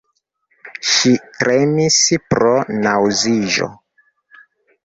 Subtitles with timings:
[0.91, 1.99] Ŝi tremis
[2.31, 2.57] pro
[2.87, 3.69] naŭziĝo.